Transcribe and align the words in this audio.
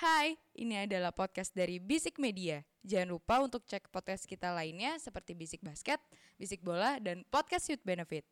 Hai, 0.00 0.32
ini 0.56 0.88
adalah 0.88 1.12
podcast 1.12 1.52
dari 1.52 1.76
Bisik 1.76 2.16
Media. 2.16 2.64
Jangan 2.80 3.20
lupa 3.20 3.36
untuk 3.44 3.68
cek 3.68 3.92
podcast 3.92 4.24
kita 4.24 4.48
lainnya 4.48 4.96
seperti 4.96 5.36
Bisik 5.36 5.60
Basket, 5.60 6.00
Bisik 6.40 6.64
Bola, 6.64 6.96
dan 7.04 7.20
Podcast 7.28 7.68
Youth 7.68 7.84
Benefit. 7.84 8.24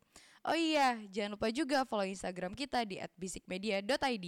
Oh 0.49 0.57
iya, 0.57 0.97
jangan 1.13 1.37
lupa 1.37 1.53
juga 1.53 1.85
follow 1.85 2.09
Instagram 2.09 2.57
kita 2.57 2.89
di 2.89 2.97
@bisikmedia.id. 3.21 4.25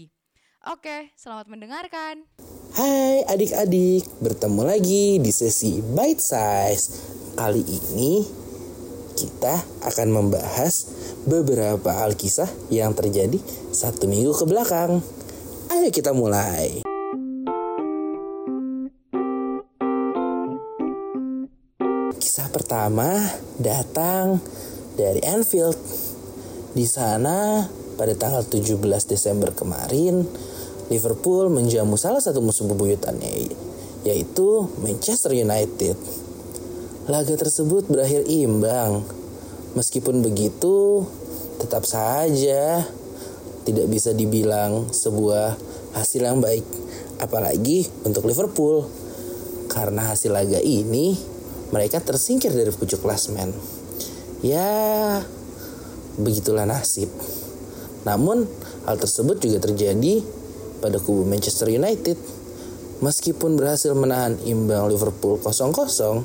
Oke, 0.69 1.09
selamat 1.17 1.49
mendengarkan. 1.49 2.29
Hai 2.77 3.25
adik-adik, 3.25 4.05
bertemu 4.21 4.61
lagi 4.61 5.17
di 5.17 5.33
sesi 5.33 5.81
Bite 5.81 6.21
Size. 6.21 6.85
Kali 7.41 7.65
ini 7.65 8.21
kita 9.17 9.65
akan 9.89 10.13
membahas 10.13 10.93
beberapa 11.25 12.05
alkisah 12.05 12.69
yang 12.69 12.93
terjadi 12.93 13.41
satu 13.73 14.05
minggu 14.05 14.29
ke 14.29 14.45
belakang. 14.45 15.01
Ayo 15.73 15.89
kita 15.89 16.13
mulai. 16.13 16.90
Pertama 22.51 23.07
datang 23.57 24.43
dari 24.99 25.23
Anfield. 25.23 25.79
Di 26.71 26.83
sana 26.87 27.67
pada 27.95 28.15
tanggal 28.15 28.43
17 28.43 28.79
Desember 29.07 29.55
kemarin, 29.55 30.23
Liverpool 30.91 31.47
menjamu 31.47 31.95
salah 31.95 32.19
satu 32.19 32.43
musuh 32.43 32.67
bebuyutannya 32.67 33.71
yaitu 34.03 34.67
Manchester 34.81 35.31
United. 35.31 35.95
Laga 37.07 37.33
tersebut 37.37 37.87
berakhir 37.87 38.27
imbang. 38.27 39.05
Meskipun 39.77 40.19
begitu, 40.19 41.07
tetap 41.61 41.87
saja 41.87 42.83
tidak 43.61 43.87
bisa 43.87 44.11
dibilang 44.11 44.89
sebuah 44.89 45.55
hasil 45.93 46.25
yang 46.25 46.41
baik 46.41 46.65
apalagi 47.21 47.87
untuk 48.03 48.27
Liverpool. 48.27 48.89
Karena 49.71 50.11
hasil 50.11 50.35
laga 50.35 50.59
ini 50.59 51.30
mereka 51.71 52.03
tersingkir 52.03 52.51
dari 52.51 52.69
pucuk 52.71 52.99
klasmen. 52.99 53.55
Ya, 54.43 55.23
begitulah 56.19 56.67
nasib. 56.67 57.07
Namun, 58.03 58.45
hal 58.85 58.97
tersebut 58.99 59.39
juga 59.39 59.63
terjadi 59.63 60.21
pada 60.83 60.99
kubu 60.99 61.23
Manchester 61.23 61.71
United. 61.71 62.17
Meskipun 63.01 63.57
berhasil 63.57 63.97
menahan 63.97 64.37
imbang 64.45 64.85
Liverpool 64.85 65.41
0-0, 65.41 66.21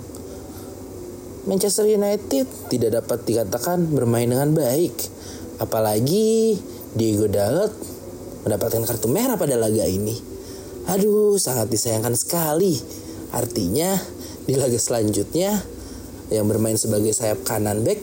Manchester 1.47 1.89
United 1.89 2.45
tidak 2.69 3.01
dapat 3.01 3.23
dikatakan 3.25 3.87
bermain 3.95 4.29
dengan 4.29 4.53
baik. 4.53 4.93
Apalagi 5.57 6.59
Diego 6.93 7.31
Dalot 7.31 7.73
mendapatkan 8.45 8.85
kartu 8.85 9.09
merah 9.09 9.39
pada 9.41 9.57
laga 9.57 9.87
ini. 9.89 10.17
Aduh, 10.91 11.39
sangat 11.41 11.71
disayangkan 11.73 12.13
sekali. 12.19 12.77
Artinya, 13.33 13.95
di 14.47 14.55
laga 14.55 14.79
selanjutnya 14.79 15.59
yang 16.31 16.47
bermain 16.47 16.79
sebagai 16.79 17.11
sayap 17.11 17.43
kanan 17.43 17.83
back 17.83 17.99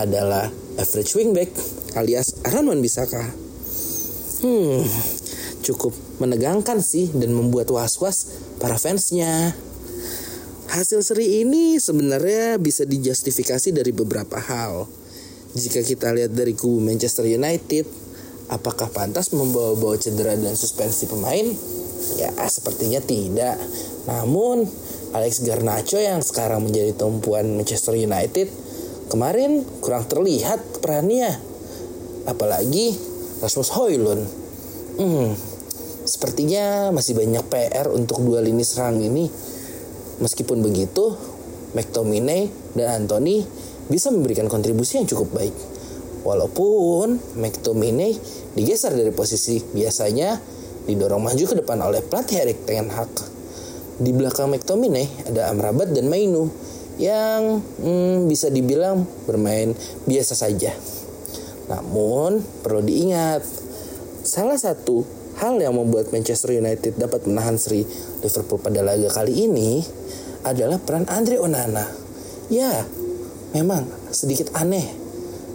adalah 0.00 0.48
average 0.80 1.12
wingback 1.16 1.52
alias 1.94 2.40
Aaron 2.48 2.72
Wan-Bissaka. 2.72 3.22
Hmm, 4.44 4.80
cukup 5.64 5.92
menegangkan 6.20 6.80
sih 6.80 7.12
dan 7.12 7.32
membuat 7.36 7.68
was-was 7.70 8.32
para 8.58 8.80
fansnya. 8.80 9.52
Hasil 10.72 11.06
seri 11.06 11.46
ini 11.46 11.78
sebenarnya 11.78 12.58
bisa 12.58 12.82
dijustifikasi 12.82 13.70
dari 13.70 13.92
beberapa 13.94 14.40
hal. 14.42 14.90
Jika 15.54 15.86
kita 15.86 16.10
lihat 16.10 16.34
dari 16.34 16.58
kubu 16.58 16.82
Manchester 16.82 17.30
United, 17.30 17.86
apakah 18.50 18.90
pantas 18.90 19.30
membawa-bawa 19.30 19.94
cedera 19.94 20.34
dan 20.34 20.58
suspensi 20.58 21.06
pemain? 21.06 21.46
Ya, 22.18 22.34
sepertinya 22.50 22.98
tidak. 22.98 23.54
Namun, 24.10 24.66
Alex 25.14 25.46
Garnacho 25.46 26.02
yang 26.02 26.18
sekarang 26.26 26.66
menjadi 26.66 26.90
tumpuan 26.98 27.54
Manchester 27.54 27.94
United 27.94 28.50
kemarin 29.06 29.62
kurang 29.78 30.10
terlihat 30.10 30.82
perannya. 30.82 31.38
Apalagi 32.26 32.98
Rasmus 33.38 33.70
Højlund 33.78 34.26
hmm, 34.98 35.28
sepertinya 36.02 36.90
masih 36.90 37.14
banyak 37.14 37.46
PR 37.46 37.86
untuk 37.94 38.26
dua 38.26 38.42
lini 38.42 38.66
serang 38.66 38.98
ini. 38.98 39.30
Meskipun 40.18 40.66
begitu 40.66 41.14
McTominay 41.78 42.50
dan 42.74 43.06
Anthony 43.06 43.46
bisa 43.86 44.10
memberikan 44.10 44.50
kontribusi 44.50 44.98
yang 44.98 45.06
cukup 45.06 45.30
baik. 45.30 45.54
Walaupun 46.26 47.38
McTominay 47.38 48.18
digeser 48.58 48.98
dari 48.98 49.14
posisi 49.14 49.62
biasanya 49.62 50.42
didorong 50.90 51.22
maju 51.22 51.44
ke 51.46 51.54
depan 51.54 51.78
oleh 51.86 52.02
pelatih 52.02 52.42
Erik 52.42 52.66
Ten 52.66 52.90
Hag 52.90 53.33
di 53.98 54.10
belakang 54.10 54.50
McTominay 54.50 55.30
ada 55.30 55.54
Amrabat 55.54 55.94
dan 55.94 56.10
Mainu 56.10 56.50
yang 56.98 57.58
hmm, 57.58 58.30
bisa 58.30 58.50
dibilang 58.50 59.02
bermain 59.26 59.74
biasa 60.06 60.34
saja. 60.34 60.74
Namun 61.70 62.42
perlu 62.62 62.82
diingat 62.82 63.42
salah 64.24 64.58
satu 64.58 65.02
hal 65.38 65.58
yang 65.58 65.74
membuat 65.74 66.14
Manchester 66.14 66.54
United 66.54 66.94
dapat 66.94 67.26
menahan 67.26 67.58
seri 67.58 67.82
Liverpool 68.22 68.62
pada 68.62 68.80
laga 68.82 69.10
kali 69.10 69.46
ini 69.50 69.82
adalah 70.46 70.78
peran 70.78 71.08
Andre 71.10 71.40
Onana. 71.40 71.86
Ya, 72.52 72.84
memang 73.56 73.88
sedikit 74.12 74.52
aneh. 74.54 74.84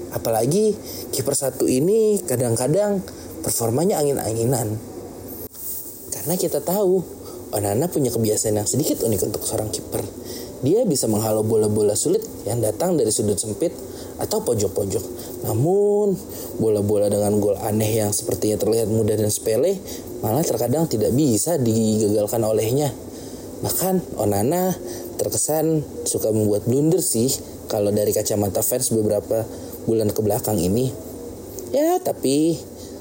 Apalagi 0.10 0.74
kiper 1.14 1.38
satu 1.38 1.70
ini 1.70 2.18
kadang-kadang 2.26 3.00
performanya 3.46 4.02
angin-anginan. 4.02 4.76
Karena 6.10 6.34
kita 6.36 6.60
tahu 6.66 7.19
Onana 7.50 7.90
punya 7.90 8.14
kebiasaan 8.14 8.62
yang 8.62 8.70
sedikit 8.70 9.02
unik 9.02 9.22
untuk 9.26 9.42
seorang 9.42 9.74
kiper. 9.74 10.06
Dia 10.60 10.84
bisa 10.84 11.08
menghalau 11.08 11.42
bola-bola 11.42 11.96
sulit 11.96 12.22
yang 12.44 12.60
datang 12.60 13.00
dari 13.00 13.10
sudut 13.10 13.40
sempit 13.40 13.72
atau 14.20 14.44
pojok-pojok. 14.44 15.04
Namun, 15.48 16.14
bola-bola 16.60 17.08
dengan 17.08 17.40
gol 17.40 17.56
aneh 17.58 18.04
yang 18.04 18.12
sepertinya 18.12 18.60
terlihat 18.60 18.92
mudah 18.92 19.16
dan 19.16 19.32
sepele 19.32 19.80
malah 20.20 20.44
terkadang 20.44 20.86
tidak 20.86 21.16
bisa 21.16 21.56
digagalkan 21.56 22.44
olehnya. 22.44 22.92
Bahkan 23.64 24.20
Onana 24.20 24.76
terkesan 25.16 25.82
suka 26.04 26.30
membuat 26.30 26.68
blunder 26.68 27.00
sih 27.00 27.32
kalau 27.72 27.90
dari 27.90 28.12
kacamata 28.12 28.60
fans 28.60 28.92
beberapa 28.92 29.48
bulan 29.88 30.12
ke 30.12 30.20
belakang 30.22 30.60
ini. 30.60 30.92
Ya, 31.74 31.98
tapi 32.04 32.60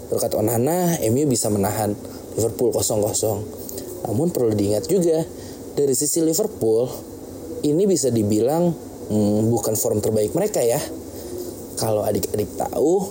berkat 0.09 0.33
Onana, 0.39 0.97
MU 1.11 1.25
bisa 1.29 1.53
menahan 1.53 1.93
Liverpool 2.39 2.71
0-0. 2.71 3.68
Namun 4.09 4.33
perlu 4.33 4.57
diingat 4.57 4.89
juga 4.89 5.21
dari 5.77 5.95
sisi 5.95 6.25
Liverpool 6.25 6.89
ini 7.63 7.87
bisa 7.87 8.11
dibilang 8.11 8.73
hmm, 9.13 9.51
bukan 9.53 9.77
form 9.77 10.01
terbaik 10.01 10.35
mereka 10.35 10.65
ya. 10.65 10.81
Kalau 11.79 12.03
adik-adik 12.03 12.59
tahu 12.59 13.07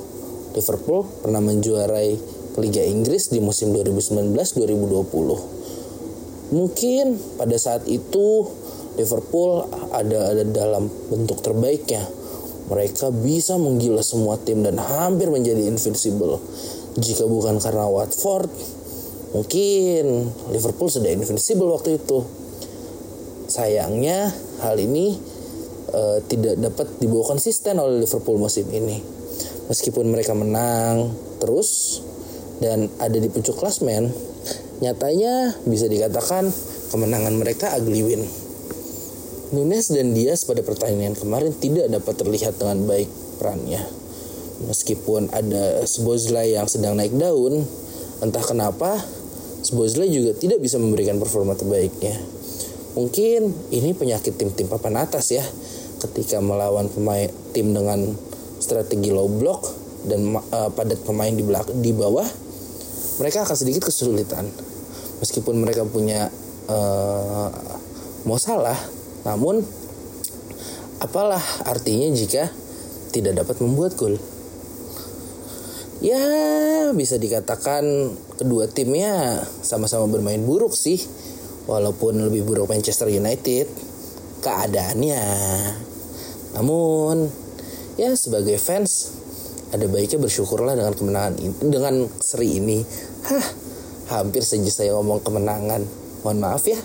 Liverpool 0.58 1.06
pernah 1.24 1.40
menjuarai 1.40 2.18
Liga 2.58 2.81
Inggris 2.81 3.30
di 3.30 3.38
musim 3.38 3.69
2019-2020. 3.78 6.50
Mungkin 6.58 7.06
pada 7.38 7.58
saat 7.59 7.85
itu 7.85 8.47
Liverpool 8.97 9.69
ada 9.94 10.34
ada 10.34 10.44
dalam 10.44 10.90
bentuk 10.90 11.46
terbaiknya. 11.46 12.02
Mereka 12.68 13.14
bisa 13.24 13.56
menggila 13.56 14.03
semua 14.03 14.35
tim 14.41 14.66
dan 14.66 14.81
hampir 14.81 15.31
menjadi 15.31 15.69
invincible. 15.69 16.41
Jika 16.97 17.29
bukan 17.29 17.62
karena 17.62 17.85
Watford, 17.88 18.50
Mungkin 19.36 20.04
Liverpool 20.56 20.88
sudah 20.88 21.12
invincible 21.12 21.72
waktu 21.76 22.00
itu. 22.00 22.24
Sayangnya 23.48 24.32
hal 24.64 24.80
ini 24.80 25.16
uh, 25.92 26.20
tidak 26.28 26.60
dapat 26.60 26.88
dibawa 27.00 27.36
konsisten 27.36 27.80
oleh 27.80 28.04
Liverpool 28.04 28.40
musim 28.40 28.68
ini. 28.72 29.00
Meskipun 29.68 30.08
mereka 30.08 30.32
menang 30.32 31.12
terus 31.44 32.00
dan 32.64 32.88
ada 33.04 33.20
di 33.20 33.28
puncak 33.28 33.60
klasmen, 33.60 34.10
nyatanya 34.80 35.59
bisa 35.68 35.92
dikatakan 35.92 36.47
kemenangan 36.90 37.35
mereka 37.35 37.76
ugly 37.76 38.03
win. 38.03 38.23
Nunes 39.47 39.88
dan 39.91 40.12
Diaz 40.12 40.44
pada 40.44 40.59
pertandingan 40.59 41.16
kemarin 41.16 41.56
tidak 41.56 41.88
dapat 41.88 42.20
terlihat 42.20 42.59
dengan 42.59 42.84
baik 42.84 43.08
perannya. 43.40 43.80
Meskipun 44.68 45.32
ada 45.32 45.85
Sboslai 45.88 46.58
yang 46.58 46.68
sedang 46.68 47.00
naik 47.00 47.16
daun, 47.16 47.64
entah 48.20 48.44
kenapa 48.44 48.97
Sbosley 49.67 50.08
juga 50.16 50.31
tidak 50.31 50.64
bisa 50.64 50.79
memberikan 50.79 51.19
performa 51.19 51.52
terbaiknya. 51.59 52.16
Mungkin 52.96 53.52
ini 53.75 53.91
penyakit 53.91 54.40
tim-tim 54.40 54.72
papan 54.72 55.03
atas 55.03 55.35
ya. 55.35 55.43
Ketika 55.99 56.40
melawan 56.40 56.87
pemain 56.87 57.28
tim 57.52 57.75
dengan 57.75 58.16
strategi 58.64 59.11
low 59.11 59.28
block 59.28 59.67
dan 60.08 60.40
uh, 60.40 60.72
padat 60.72 61.03
pemain 61.03 61.35
di 61.35 61.43
belak 61.43 61.67
di 61.84 61.91
bawah, 61.91 62.23
mereka 63.19 63.43
akan 63.43 63.58
sedikit 63.59 63.91
kesulitan. 63.91 64.47
Meskipun 65.19 65.59
mereka 65.59 65.84
punya 65.84 66.31
uh, 66.72 67.52
mau 68.23 68.40
salah, 68.40 68.78
namun 69.28 69.67
apalah 71.03 71.43
artinya 71.67 72.08
jika 72.16 72.47
tidak 73.11 73.43
dapat 73.43 73.59
membuat 73.59 73.99
gol. 73.99 74.16
Ya 76.02 76.23
bisa 76.94 77.17
dikatakan 77.17 77.84
kedua 78.38 78.70
timnya 78.70 79.41
sama-sama 79.66 80.05
bermain 80.05 80.41
buruk 80.44 80.73
sih. 80.73 81.02
Walaupun 81.67 82.32
lebih 82.32 82.47
buruk 82.47 82.72
Manchester 82.72 83.11
United 83.11 83.67
keadaannya. 84.40 85.23
Namun 86.55 87.28
ya 87.99 88.16
sebagai 88.16 88.55
fans 88.55 89.20
ada 89.76 89.84
baiknya 89.91 90.23
bersyukurlah 90.23 90.79
dengan 90.79 90.96
kemenangan 90.96 91.35
ini 91.44 91.55
dengan 91.59 92.08
seri 92.23 92.55
ini. 92.55 92.79
Hah 93.28 93.46
hampir 94.16 94.47
saja 94.47 94.72
saya 94.72 94.96
ngomong 94.96 95.20
kemenangan. 95.20 95.84
Mohon 96.23 96.40
maaf 96.40 96.64
ya 96.64 96.79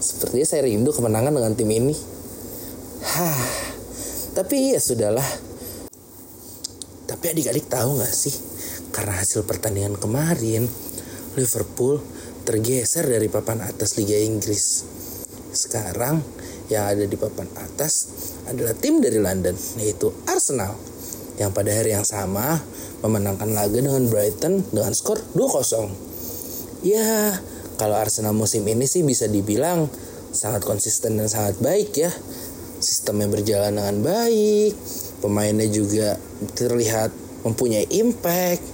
sepertinya 0.00 0.48
saya 0.48 0.64
rindu 0.64 0.96
kemenangan 0.96 1.36
dengan 1.36 1.52
tim 1.52 1.68
ini. 1.68 1.94
Hah 3.04 3.40
tapi 4.32 4.72
ya 4.72 4.80
sudahlah. 4.80 5.28
Tapi 7.04 7.24
adik-adik 7.36 7.68
tahu 7.68 8.00
gak 8.00 8.08
sih 8.08 8.51
karena 8.92 9.18
hasil 9.18 9.48
pertandingan 9.48 9.96
kemarin, 9.96 10.68
Liverpool 11.34 11.98
tergeser 12.44 13.08
dari 13.08 13.32
papan 13.32 13.64
atas 13.64 13.96
Liga 13.96 14.20
Inggris. 14.20 14.84
Sekarang 15.52 16.20
yang 16.68 16.92
ada 16.92 17.04
di 17.08 17.16
papan 17.16 17.48
atas 17.56 18.08
adalah 18.44 18.76
tim 18.76 19.00
dari 19.00 19.16
London, 19.16 19.56
yaitu 19.80 20.12
Arsenal. 20.28 20.76
Yang 21.40 21.50
pada 21.56 21.70
hari 21.72 21.96
yang 21.96 22.04
sama 22.04 22.60
memenangkan 23.00 23.50
laga 23.56 23.80
dengan 23.80 24.04
Brighton 24.06 24.60
dengan 24.68 24.92
skor 24.92 25.18
2-0. 25.32 26.84
Ya, 26.84 27.32
kalau 27.80 27.96
Arsenal 27.96 28.36
musim 28.36 28.68
ini 28.68 28.84
sih 28.84 29.00
bisa 29.00 29.24
dibilang 29.24 29.88
sangat 30.32 30.68
konsisten 30.68 31.16
dan 31.16 31.32
sangat 31.32 31.56
baik 31.64 31.96
ya. 31.96 32.12
Sistemnya 32.82 33.30
berjalan 33.30 33.78
dengan 33.78 33.96
baik, 34.04 34.76
pemainnya 35.24 35.70
juga 35.70 36.20
terlihat 36.58 37.14
mempunyai 37.46 37.86
impact 37.90 38.71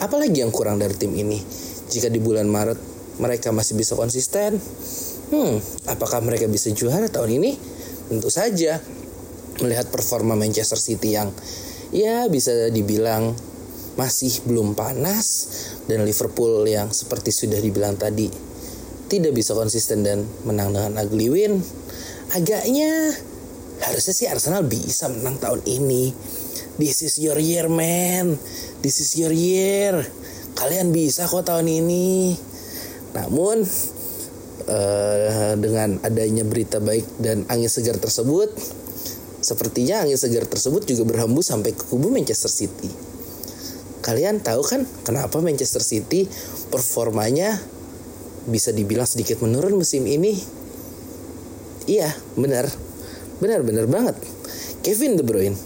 Apalagi 0.00 0.40
yang 0.40 0.48
kurang 0.48 0.80
dari 0.80 0.96
tim 0.96 1.12
ini? 1.12 1.36
Jika 1.92 2.08
di 2.08 2.16
bulan 2.16 2.48
Maret 2.48 2.80
mereka 3.20 3.52
masih 3.52 3.76
bisa 3.76 3.92
konsisten, 3.92 4.56
hmm, 5.28 5.86
apakah 5.92 6.24
mereka 6.24 6.48
bisa 6.48 6.72
juara 6.72 7.04
tahun 7.12 7.36
ini? 7.36 7.52
Tentu 8.08 8.32
saja. 8.32 8.80
Melihat 9.60 9.92
performa 9.92 10.32
Manchester 10.32 10.80
City 10.80 11.20
yang 11.20 11.28
ya 11.92 12.24
bisa 12.32 12.72
dibilang 12.72 13.36
masih 14.00 14.40
belum 14.48 14.72
panas 14.72 15.26
dan 15.84 16.08
Liverpool 16.08 16.64
yang 16.64 16.88
seperti 16.88 17.28
sudah 17.28 17.60
dibilang 17.60 18.00
tadi 18.00 18.50
tidak 19.10 19.34
bisa 19.34 19.52
konsisten 19.58 20.06
dan 20.06 20.22
menang 20.46 20.70
dengan 20.70 20.96
ugly 21.02 21.28
win. 21.28 21.58
Agaknya 22.30 23.10
harusnya 23.82 24.14
sih 24.14 24.30
Arsenal 24.30 24.62
bisa 24.64 25.10
menang 25.10 25.42
tahun 25.42 25.60
ini. 25.66 26.14
This 26.78 27.04
is 27.04 27.18
your 27.18 27.36
year 27.36 27.66
man 27.66 28.38
This 28.80 29.04
is 29.04 29.12
your 29.20 29.28
year. 29.36 29.92
Kalian 30.56 30.88
bisa 30.88 31.28
kok 31.28 31.44
tahun 31.44 31.68
ini. 31.68 32.32
Namun 33.12 33.60
uh, 34.64 35.52
dengan 35.60 36.00
adanya 36.00 36.48
berita 36.48 36.80
baik 36.80 37.20
dan 37.20 37.44
angin 37.52 37.68
segar 37.68 38.00
tersebut, 38.00 38.48
sepertinya 39.44 40.08
angin 40.08 40.16
segar 40.16 40.48
tersebut 40.48 40.88
juga 40.88 41.04
berhembus 41.12 41.52
sampai 41.52 41.76
ke 41.76 41.84
kubu 41.92 42.08
Manchester 42.08 42.48
City. 42.48 42.88
Kalian 44.00 44.40
tahu 44.40 44.64
kan 44.64 44.88
kenapa 45.04 45.44
Manchester 45.44 45.84
City 45.84 46.24
performanya 46.72 47.60
bisa 48.48 48.72
dibilang 48.72 49.04
sedikit 49.04 49.44
menurun 49.44 49.76
musim 49.76 50.08
ini? 50.08 50.40
Iya, 51.84 52.08
benar. 52.32 52.64
Benar-benar 53.44 53.84
banget. 53.92 54.16
Kevin 54.80 55.20
De 55.20 55.24
Bruyne. 55.24 55.58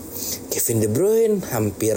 Kevin 0.50 0.82
De 0.82 0.90
Bruyne 0.90 1.38
hampir 1.54 1.94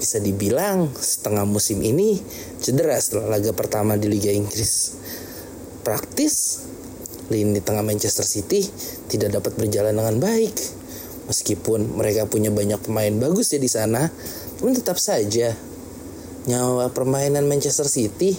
bisa 0.00 0.16
dibilang 0.16 0.88
setengah 0.96 1.44
musim 1.44 1.84
ini 1.84 2.16
cedera 2.56 2.96
setelah 2.96 3.36
laga 3.36 3.52
pertama 3.52 4.00
di 4.00 4.08
Liga 4.08 4.32
Inggris. 4.32 4.96
Praktis, 5.84 6.64
lini 7.28 7.60
tengah 7.60 7.84
Manchester 7.84 8.24
City 8.24 8.64
tidak 9.12 9.36
dapat 9.36 9.60
berjalan 9.60 9.92
dengan 9.92 10.16
baik. 10.16 10.56
Meskipun 11.28 12.00
mereka 12.00 12.24
punya 12.26 12.48
banyak 12.48 12.80
pemain 12.80 13.12
bagus 13.20 13.52
ya 13.52 13.60
di 13.60 13.68
sana, 13.68 14.08
namun 14.58 14.72
tetap 14.72 14.96
saja 14.96 15.52
nyawa 16.48 16.90
permainan 16.90 17.44
Manchester 17.44 17.86
City 17.86 18.34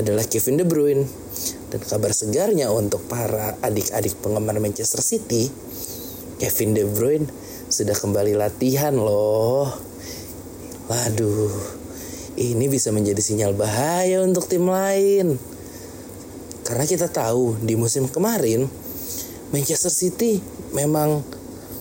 adalah 0.00 0.24
Kevin 0.24 0.56
De 0.56 0.64
Bruyne. 0.64 1.04
Dan 1.66 1.82
kabar 1.84 2.14
segarnya 2.16 2.72
untuk 2.72 3.04
para 3.04 3.58
adik-adik 3.60 4.16
penggemar 4.24 4.56
Manchester 4.58 5.04
City, 5.04 5.50
Kevin 6.40 6.72
De 6.72 6.88
Bruyne 6.88 7.28
sudah 7.68 7.94
kembali 7.94 8.38
latihan 8.38 8.94
loh. 8.94 9.95
Waduh, 10.86 11.50
ini 12.38 12.70
bisa 12.70 12.94
menjadi 12.94 13.18
sinyal 13.18 13.58
bahaya 13.58 14.22
untuk 14.22 14.46
tim 14.46 14.70
lain. 14.70 15.34
Karena 16.62 16.86
kita 16.86 17.10
tahu 17.10 17.58
di 17.58 17.74
musim 17.74 18.06
kemarin 18.06 18.70
Manchester 19.50 19.90
City 19.90 20.38
memang 20.70 21.26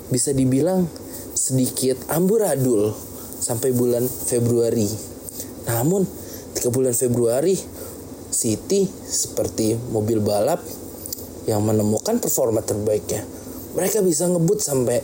bisa 0.09 0.33
dibilang 0.33 0.89
sedikit 1.37 2.01
amburadul 2.09 2.97
sampai 3.37 3.77
bulan 3.77 4.09
Februari. 4.09 4.89
Namun 5.69 6.01
tiga 6.57 6.73
bulan 6.73 6.97
Februari 6.97 7.53
City 8.33 8.89
seperti 9.05 9.77
mobil 9.93 10.17
balap 10.17 10.65
yang 11.45 11.61
menemukan 11.61 12.17
performa 12.17 12.65
terbaiknya. 12.65 13.21
Mereka 13.77 14.01
bisa 14.01 14.25
ngebut 14.25 14.65
sampai 14.65 14.97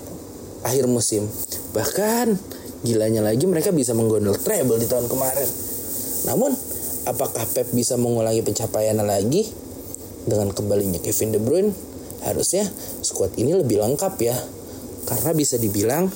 akhir 0.65 0.89
musim. 0.89 1.29
Bahkan 1.77 2.60
Gilanya 2.81 3.21
lagi 3.21 3.45
mereka 3.45 3.69
bisa 3.69 3.93
menggondol 3.93 4.33
treble 4.41 4.81
di 4.81 4.89
tahun 4.89 5.05
kemarin. 5.05 5.49
Namun, 6.25 6.51
apakah 7.05 7.45
Pep 7.53 7.69
bisa 7.73 7.93
mengulangi 7.93 8.41
pencapaiannya 8.41 9.05
lagi? 9.05 9.45
Dengan 10.25 10.53
kembalinya 10.53 10.97
Kevin 11.01 11.33
De 11.33 11.39
Bruyne, 11.41 11.73
harusnya 12.25 12.65
skuad 13.05 13.37
ini 13.37 13.53
lebih 13.53 13.81
lengkap 13.81 14.13
ya. 14.21 14.37
Karena 15.05 15.31
bisa 15.33 15.61
dibilang 15.61 16.09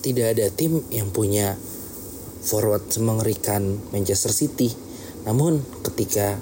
tidak 0.00 0.36
ada 0.36 0.48
tim 0.48 0.80
yang 0.88 1.12
punya 1.12 1.56
forward 2.40 2.88
semengerikan 2.88 3.76
Manchester 3.92 4.32
City. 4.32 4.72
Namun 5.28 5.60
ketika 5.84 6.40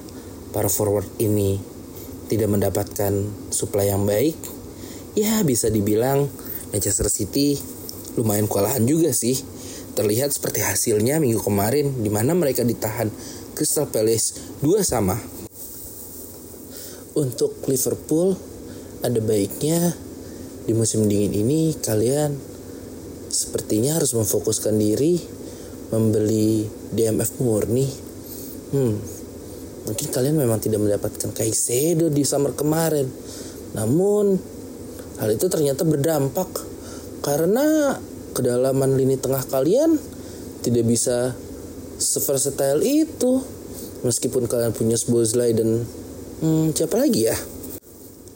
para 0.55 0.71
forward 0.71 1.11
ini 1.19 1.59
tidak 2.31 2.55
mendapatkan 2.55 3.13
supply 3.51 3.91
yang 3.91 4.07
baik, 4.07 4.39
ya 5.19 5.43
bisa 5.43 5.75
dibilang 5.75 6.31
Manchester 6.71 7.11
City 7.11 7.78
lumayan 8.19 8.51
kewalahan 8.51 8.83
juga 8.83 9.15
sih. 9.15 9.39
Terlihat 9.95 10.35
seperti 10.35 10.63
hasilnya 10.63 11.23
minggu 11.23 11.39
kemarin 11.39 12.03
di 12.03 12.11
mana 12.11 12.35
mereka 12.35 12.67
ditahan 12.67 13.11
Crystal 13.55 13.87
Palace 13.87 14.59
2 14.63 14.83
sama. 14.83 15.15
Untuk 17.15 17.63
Liverpool 17.67 18.35
ada 19.03 19.19
baiknya 19.23 19.95
di 20.67 20.75
musim 20.75 21.07
dingin 21.07 21.33
ini 21.33 21.75
kalian 21.79 22.35
sepertinya 23.31 23.97
harus 23.97 24.13
memfokuskan 24.15 24.75
diri 24.75 25.19
membeli 25.95 26.69
DMF 26.93 27.41
murni. 27.41 27.89
Hmm, 28.75 28.95
mungkin 29.89 30.09
kalian 30.13 30.37
memang 30.37 30.61
tidak 30.61 30.85
mendapatkan 30.85 31.33
Kaisedo 31.33 32.13
di 32.13 32.23
summer 32.23 32.53
kemarin. 32.53 33.09
Namun 33.73 34.37
hal 35.19 35.29
itu 35.33 35.49
ternyata 35.49 35.83
berdampak 35.89 36.49
karena 37.25 37.97
kedalaman 38.39 38.95
lini 38.95 39.19
tengah 39.19 39.43
kalian 39.51 39.99
tidak 40.63 40.87
bisa 40.87 41.35
seversatile 41.99 42.79
itu. 42.87 43.43
Meskipun 44.07 44.47
kalian 44.47 44.71
punya 44.71 44.95
Sboslai 44.95 45.59
dan 45.59 45.83
hmm, 46.39 46.71
siapa 46.71 47.03
lagi 47.03 47.27
ya? 47.27 47.35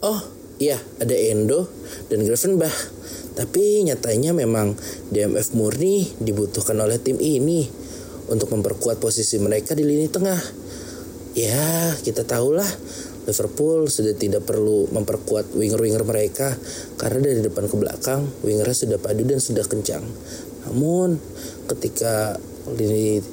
Oh 0.03 0.19
iya 0.59 0.75
ada 0.99 1.15
Endo 1.15 1.71
dan 2.11 2.27
Gravenbach. 2.27 2.75
Tapi 3.33 3.87
nyatanya 3.87 4.35
memang 4.35 4.75
DMF 5.09 5.55
murni 5.55 6.11
dibutuhkan 6.19 6.75
oleh 6.83 6.99
tim 6.99 7.15
ini 7.17 7.65
untuk 8.27 8.51
memperkuat 8.51 8.99
posisi 8.99 9.39
mereka 9.39 9.71
di 9.71 9.87
lini 9.87 10.11
tengah. 10.11 10.37
Ya 11.33 11.95
kita 12.03 12.27
tahulah 12.27 12.67
Liverpool 13.23 13.87
sudah 13.87 14.11
tidak 14.19 14.43
perlu 14.43 14.91
memperkuat 14.91 15.55
winger-winger 15.55 16.03
mereka 16.03 16.51
karena 16.99 17.31
dari 17.31 17.39
depan 17.39 17.71
ke 17.71 17.75
belakang 17.79 18.27
wingernya 18.43 18.75
sudah 18.75 18.97
padu 18.99 19.23
dan 19.23 19.39
sudah 19.39 19.63
kencang. 19.63 20.03
Namun 20.67 21.15
ketika 21.71 22.35
lini 22.75 23.23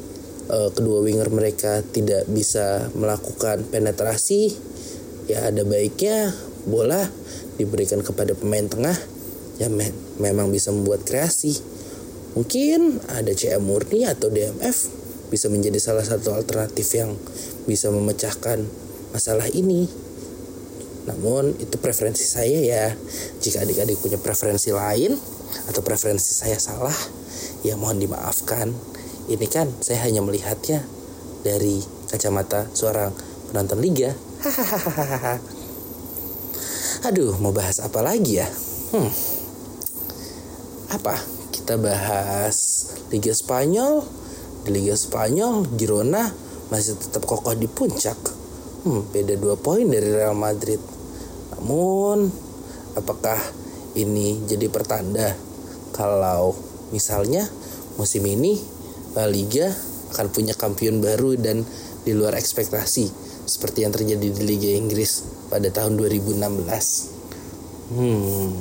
uh, 0.50 0.70
kedua 0.70 1.02
winger 1.02 1.30
mereka 1.30 1.82
tidak 1.82 2.26
bisa 2.30 2.86
melakukan 2.94 3.66
penetrasi, 3.66 4.54
ya 5.26 5.50
ada 5.50 5.66
baiknya 5.66 6.34
bola 6.66 7.02
diberikan 7.58 8.02
kepada 8.02 8.34
pemain 8.38 8.66
tengah 8.66 8.94
yang 9.58 9.74
me 9.74 9.90
memang 10.22 10.54
bisa 10.54 10.70
membuat 10.70 11.02
kreasi. 11.02 11.58
Mungkin 12.38 13.02
ada 13.10 13.34
CM 13.34 13.66
Murni 13.66 14.06
atau 14.06 14.30
DMF 14.30 14.76
bisa 15.34 15.50
menjadi 15.50 15.82
salah 15.82 16.06
satu 16.06 16.30
alternatif 16.34 16.86
yang 16.94 17.18
bisa 17.66 17.90
memecahkan 17.90 18.89
masalah 19.10 19.46
ini. 19.52 19.86
Namun 21.06 21.56
itu 21.58 21.76
preferensi 21.78 22.22
saya 22.22 22.58
ya. 22.60 22.86
Jika 23.42 23.66
adik-adik 23.66 23.98
punya 23.98 24.18
preferensi 24.20 24.70
lain 24.70 25.16
atau 25.70 25.80
preferensi 25.82 26.30
saya 26.30 26.58
salah, 26.58 26.94
ya 27.66 27.74
mohon 27.74 27.98
dimaafkan. 27.98 28.72
ini 29.30 29.46
kan 29.46 29.70
saya 29.78 30.02
hanya 30.10 30.26
melihatnya 30.26 30.82
dari 31.46 31.78
kacamata 32.10 32.66
seorang 32.74 33.14
penonton 33.50 33.78
liga. 33.78 34.10
Hahaha. 34.42 35.38
Aduh, 37.06 37.38
mau 37.38 37.54
bahas 37.54 37.78
apa 37.78 38.02
lagi 38.02 38.42
ya? 38.42 38.48
Hmm. 38.90 39.08
Apa? 40.90 41.14
Kita 41.54 41.78
bahas 41.78 42.90
Liga 43.14 43.30
Spanyol. 43.30 44.02
Di 44.66 44.70
Liga 44.74 44.98
Spanyol, 44.98 45.64
Girona 45.78 46.28
masih 46.68 46.98
tetap 46.98 47.24
kokoh 47.24 47.54
di 47.54 47.70
puncak. 47.70 48.39
Hmm, 48.80 49.04
beda 49.12 49.36
dua 49.36 49.60
poin 49.60 49.84
dari 49.84 50.08
Real 50.08 50.32
Madrid. 50.32 50.80
Namun, 51.52 52.32
apakah 52.96 53.36
ini 53.92 54.40
jadi 54.48 54.72
pertanda 54.72 55.36
kalau 55.92 56.56
misalnya 56.88 57.44
musim 58.00 58.24
ini 58.24 58.56
La 59.12 59.28
Liga 59.28 59.68
akan 60.16 60.32
punya 60.32 60.56
kampion 60.56 61.04
baru 61.04 61.36
dan 61.36 61.60
di 62.08 62.16
luar 62.16 62.40
ekspektasi 62.40 63.12
seperti 63.44 63.84
yang 63.84 63.92
terjadi 63.92 64.32
di 64.32 64.42
Liga 64.48 64.72
Inggris 64.72 65.28
pada 65.52 65.68
tahun 65.68 66.00
2016. 66.00 66.40
Hmm, 67.92 68.56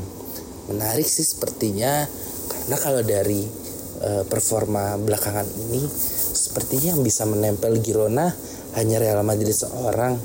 menarik 0.68 1.08
sih 1.08 1.24
sepertinya 1.24 2.04
karena 2.52 2.76
kalau 2.76 3.02
dari 3.08 3.48
uh, 4.04 4.28
performa 4.28 5.00
belakangan 5.00 5.48
ini 5.48 5.88
sepertinya 6.50 6.98
yang 6.98 7.06
bisa 7.06 7.30
menempel 7.30 7.78
Girona 7.78 8.34
hanya 8.74 8.98
Real 8.98 9.22
Madrid 9.22 9.54
seorang. 9.54 10.18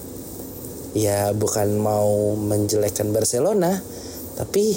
Ya 0.96 1.36
bukan 1.36 1.76
mau 1.76 2.32
menjelekkan 2.32 3.12
Barcelona, 3.12 3.76
tapi 4.40 4.72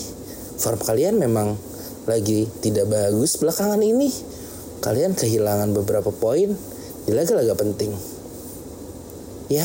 form 0.59 0.81
kalian 0.83 1.15
memang 1.15 1.55
lagi 2.03 2.51
tidak 2.59 2.91
bagus 2.91 3.39
belakangan 3.39 3.79
ini. 3.79 4.11
Kalian 4.83 5.15
kehilangan 5.15 5.71
beberapa 5.71 6.11
poin 6.11 6.51
di 7.07 7.11
laga-laga 7.15 7.55
penting. 7.55 7.95
Ya, 9.47 9.63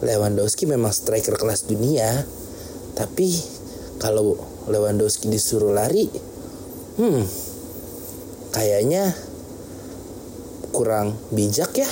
Lewandowski 0.00 0.64
memang 0.64 0.96
striker 0.96 1.36
kelas 1.36 1.68
dunia, 1.68 2.24
tapi 2.96 3.36
kalau 4.00 4.40
Lewandowski 4.72 5.28
disuruh 5.28 5.76
lari, 5.76 6.08
hmm, 6.96 7.22
kayaknya 8.56 9.12
kurang 10.74 11.14
bijak 11.30 11.70
ya. 11.78 11.86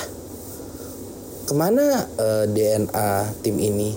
Ke 1.47 1.55
mana 1.55 2.03
uh, 2.19 2.43
eh, 2.43 2.45
DNA 2.51 3.11
tim 3.39 3.55
ini? 3.55 3.95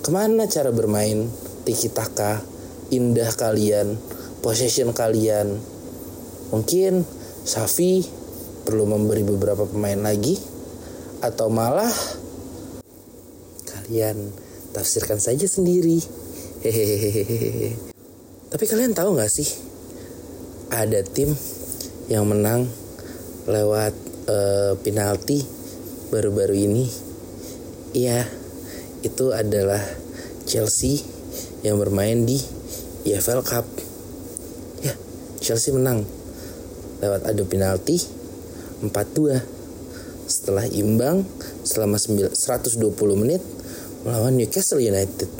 Ke 0.00 0.08
mana 0.08 0.48
cara 0.48 0.72
bermain 0.72 1.28
tiki 1.68 1.92
taka 1.92 2.40
indah 2.88 3.28
kalian, 3.36 4.00
possession 4.40 4.96
kalian? 4.96 5.60
Mungkin 6.48 7.04
Safi 7.44 8.08
perlu 8.64 8.88
memberi 8.88 9.20
beberapa 9.26 9.68
pemain 9.68 10.00
lagi 10.00 10.40
atau 11.20 11.52
malah 11.52 11.92
kalian 13.68 14.32
tafsirkan 14.72 15.20
saja 15.20 15.44
sendiri. 15.44 16.00
Hehehe. 16.62 17.74
Tapi 18.52 18.64
kalian 18.68 18.94
tahu 18.94 19.16
nggak 19.16 19.32
sih 19.32 19.48
ada 20.70 21.02
tim 21.02 21.34
yang 22.06 22.28
menang 22.28 22.68
lewat 23.50 24.11
uh, 24.28 24.72
penalti 24.82 25.42
baru-baru 26.12 26.54
ini? 26.54 26.84
Iya, 27.92 28.24
itu 29.02 29.34
adalah 29.34 29.80
Chelsea 30.46 31.02
yang 31.62 31.78
bermain 31.78 32.26
di 32.26 32.38
EFL 33.06 33.42
Cup. 33.42 33.66
Ya, 34.82 34.94
Chelsea 35.42 35.74
menang 35.74 36.06
lewat 37.02 37.26
adu 37.26 37.42
penalti 37.50 37.98
4-2 38.82 39.42
setelah 40.30 40.64
imbang 40.70 41.26
selama 41.66 41.98
120 41.98 42.78
menit 43.18 43.42
melawan 44.06 44.34
Newcastle 44.34 44.82
United. 44.82 45.30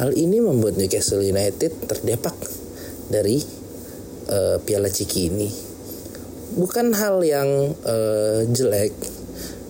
Hal 0.00 0.16
ini 0.16 0.40
membuat 0.40 0.80
Newcastle 0.80 1.20
United 1.20 1.84
terdepak 1.84 2.32
dari 3.12 3.40
uh, 4.32 4.56
Piala 4.64 4.88
Ciki 4.88 5.28
ini. 5.28 5.69
Bukan 6.50 6.90
hal 6.98 7.22
yang 7.22 7.46
uh, 7.86 8.42
jelek 8.50 8.90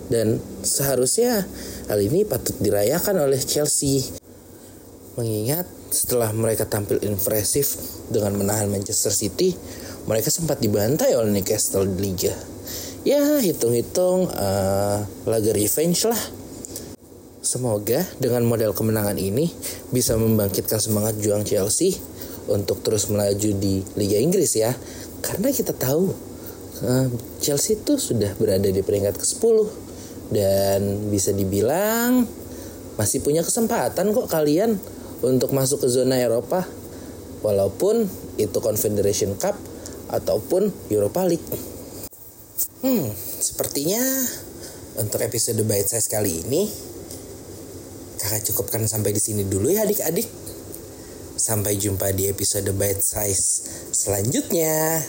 dan 0.08 0.40
seharusnya 0.64 1.44
hal 1.92 2.00
ini 2.00 2.25
patut 2.25 2.56
dirayakan 2.56 3.20
oleh 3.28 3.37
Chelsea. 3.37 4.00
Mengingat 5.20 5.68
setelah 5.92 6.32
mereka 6.32 6.64
tampil 6.64 7.02
impresif 7.04 7.76
dengan 8.08 8.38
menahan 8.40 8.70
Manchester 8.72 9.12
City, 9.12 9.52
mereka 10.08 10.32
sempat 10.32 10.62
dibantai 10.62 11.12
oleh 11.12 11.28
Newcastle 11.28 11.84
di 11.84 11.99
Liga. 12.00 12.32
Ya, 13.04 13.20
hitung-hitung 13.40 14.32
uh, 14.32 15.04
laga 15.28 15.50
revenge 15.52 16.08
lah. 16.08 16.22
Semoga 17.40 18.06
dengan 18.16 18.46
model 18.46 18.72
kemenangan 18.72 19.18
ini 19.18 19.50
bisa 19.90 20.14
membangkitkan 20.14 20.78
semangat 20.80 21.18
juang 21.18 21.44
Chelsea 21.44 21.96
untuk 22.49 22.80
terus 22.80 23.10
melaju 23.12 23.50
di 23.56 23.84
Liga 23.99 24.16
Inggris 24.16 24.52
ya. 24.56 24.72
Karena 25.20 25.52
kita 25.52 25.76
tahu 25.76 26.29
Chelsea 27.44 27.76
itu 27.76 28.00
sudah 28.00 28.32
berada 28.40 28.68
di 28.68 28.80
peringkat 28.80 29.20
ke-10 29.20 29.56
dan 30.32 31.10
bisa 31.12 31.34
dibilang 31.37 32.25
masih 32.96 33.20
punya 33.20 33.44
kesempatan 33.44 34.12
kok 34.12 34.28
kalian 34.32 34.80
untuk 35.20 35.52
masuk 35.52 35.84
ke 35.84 35.88
zona 35.92 36.16
Eropa 36.16 36.64
walaupun 37.44 38.08
itu 38.40 38.58
Confederation 38.60 39.37
Cup 39.37 39.56
ataupun 40.08 40.72
Europa 40.88 41.25
League. 41.28 41.44
Hmm, 42.80 43.12
sepertinya 43.40 44.00
untuk 44.96 45.20
episode 45.20 45.60
bite 45.64 45.88
size 45.96 46.08
kali 46.08 46.44
ini 46.44 46.64
kakak 48.20 48.52
cukupkan 48.52 48.84
sampai 48.84 49.16
di 49.16 49.20
sini 49.20 49.44
dulu 49.44 49.68
ya 49.72 49.84
adik-adik. 49.84 50.28
Sampai 51.40 51.80
jumpa 51.80 52.12
di 52.12 52.28
episode 52.28 52.68
bite 52.76 53.00
size 53.00 53.64
selanjutnya. 53.96 55.00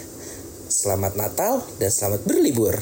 Selamat 0.82 1.14
Natal 1.14 1.62
dan 1.78 1.94
selamat 1.94 2.26
berlibur. 2.26 2.74